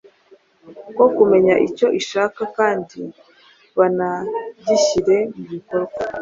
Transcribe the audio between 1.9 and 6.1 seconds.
ishaka kandi banagishyire mu bikorwa.